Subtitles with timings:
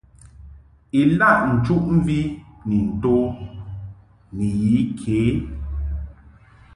[0.99, 2.19] Ilaʼ nchuʼmvi
[2.67, 3.15] ni nto
[4.35, 5.17] ni yi ke.